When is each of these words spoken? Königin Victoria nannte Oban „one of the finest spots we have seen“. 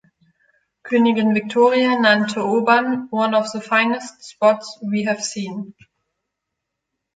Königin 0.81 1.35
Victoria 1.35 1.99
nannte 1.99 2.43
Oban 2.43 3.07
„one 3.11 3.37
of 3.37 3.49
the 3.51 3.61
finest 3.61 4.23
spots 4.27 4.79
we 4.81 5.05
have 5.05 5.21
seen“. 5.21 5.75